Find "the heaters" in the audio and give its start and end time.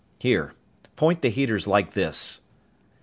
1.21-1.67